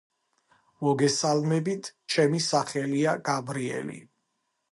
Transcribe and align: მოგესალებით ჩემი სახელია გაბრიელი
მოგესალებით 0.85 1.91
ჩემი 2.15 2.41
სახელია 2.47 3.15
გაბრიელი 3.31 4.01